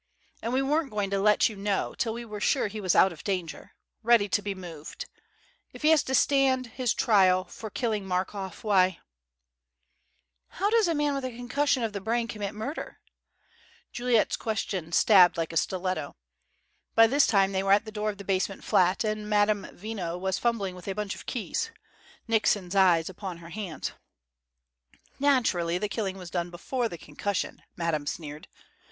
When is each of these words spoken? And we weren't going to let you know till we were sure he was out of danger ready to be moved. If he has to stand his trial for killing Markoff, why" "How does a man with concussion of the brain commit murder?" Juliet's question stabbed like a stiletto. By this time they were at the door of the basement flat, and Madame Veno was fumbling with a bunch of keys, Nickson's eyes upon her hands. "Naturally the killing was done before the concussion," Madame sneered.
And 0.41 0.51
we 0.51 0.63
weren't 0.63 0.89
going 0.89 1.11
to 1.11 1.19
let 1.21 1.47
you 1.47 1.55
know 1.55 1.93
till 1.95 2.11
we 2.13 2.25
were 2.25 2.41
sure 2.41 2.65
he 2.65 2.81
was 2.81 2.95
out 2.95 3.13
of 3.13 3.23
danger 3.23 3.75
ready 4.01 4.27
to 4.29 4.41
be 4.41 4.55
moved. 4.55 5.05
If 5.73 5.83
he 5.83 5.89
has 5.89 6.01
to 6.05 6.15
stand 6.15 6.65
his 6.81 6.91
trial 6.95 7.43
for 7.43 7.69
killing 7.69 8.03
Markoff, 8.07 8.63
why" 8.63 8.99
"How 10.57 10.71
does 10.71 10.87
a 10.87 10.95
man 10.95 11.13
with 11.13 11.23
concussion 11.25 11.83
of 11.83 11.93
the 11.93 12.01
brain 12.01 12.27
commit 12.27 12.55
murder?" 12.55 12.99
Juliet's 13.91 14.37
question 14.37 14.91
stabbed 14.91 15.37
like 15.37 15.53
a 15.53 15.57
stiletto. 15.57 16.15
By 16.95 17.05
this 17.05 17.27
time 17.27 17.51
they 17.51 17.61
were 17.61 17.73
at 17.73 17.85
the 17.85 17.91
door 17.91 18.09
of 18.09 18.17
the 18.17 18.23
basement 18.23 18.63
flat, 18.63 19.03
and 19.03 19.29
Madame 19.29 19.65
Veno 19.65 20.19
was 20.19 20.39
fumbling 20.39 20.73
with 20.73 20.87
a 20.87 20.95
bunch 20.95 21.13
of 21.13 21.27
keys, 21.27 21.69
Nickson's 22.27 22.73
eyes 22.75 23.07
upon 23.07 23.37
her 23.37 23.49
hands. 23.51 23.91
"Naturally 25.19 25.77
the 25.77 25.87
killing 25.87 26.17
was 26.17 26.31
done 26.31 26.49
before 26.49 26.89
the 26.89 26.97
concussion," 26.97 27.61
Madame 27.75 28.07
sneered. 28.07 28.47